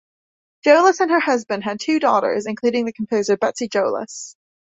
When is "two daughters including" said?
1.79-2.85